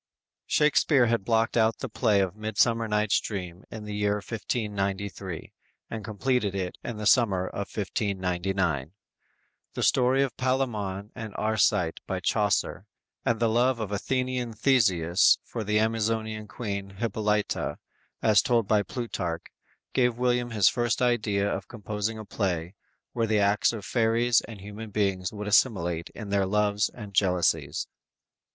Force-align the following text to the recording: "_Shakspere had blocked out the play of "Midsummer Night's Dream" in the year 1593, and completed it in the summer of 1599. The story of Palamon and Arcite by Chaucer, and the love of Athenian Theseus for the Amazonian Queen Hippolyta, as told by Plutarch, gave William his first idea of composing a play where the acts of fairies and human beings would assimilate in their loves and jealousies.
"_Shakspere 0.47 1.05
had 1.05 1.23
blocked 1.23 1.55
out 1.55 1.77
the 1.77 1.87
play 1.87 2.21
of 2.21 2.35
"Midsummer 2.35 2.87
Night's 2.87 3.19
Dream" 3.19 3.63
in 3.69 3.83
the 3.83 3.93
year 3.93 4.15
1593, 4.15 5.53
and 5.91 6.03
completed 6.03 6.55
it 6.55 6.79
in 6.83 6.97
the 6.97 7.05
summer 7.05 7.45
of 7.45 7.67
1599. 7.71 8.93
The 9.75 9.83
story 9.83 10.23
of 10.23 10.35
Palamon 10.37 11.11
and 11.13 11.35
Arcite 11.35 11.99
by 12.07 12.19
Chaucer, 12.19 12.87
and 13.23 13.39
the 13.39 13.47
love 13.47 13.79
of 13.79 13.91
Athenian 13.91 14.53
Theseus 14.53 15.37
for 15.43 15.63
the 15.63 15.77
Amazonian 15.77 16.47
Queen 16.47 16.95
Hippolyta, 16.97 17.77
as 18.23 18.41
told 18.41 18.67
by 18.67 18.81
Plutarch, 18.81 19.43
gave 19.93 20.17
William 20.17 20.49
his 20.49 20.67
first 20.67 21.03
idea 21.03 21.47
of 21.47 21.67
composing 21.67 22.17
a 22.17 22.25
play 22.25 22.73
where 23.13 23.27
the 23.27 23.37
acts 23.37 23.71
of 23.71 23.85
fairies 23.85 24.41
and 24.47 24.61
human 24.61 24.89
beings 24.89 25.31
would 25.31 25.45
assimilate 25.47 26.09
in 26.15 26.29
their 26.29 26.47
loves 26.47 26.89
and 26.89 27.13
jealousies. 27.13 27.85